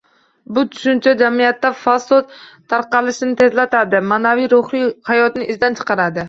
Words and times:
Bu 0.57 0.61
tushuncha 0.75 1.11
jamiyatda 1.19 1.71
fasod 1.81 2.31
tarqalishini 2.73 3.37
tezlatadi, 3.43 4.01
ma’naviy- 4.13 4.51
ruhiy 4.55 4.89
hayotni 5.13 5.49
izdan 5.57 5.79
chiqaradi. 5.83 6.19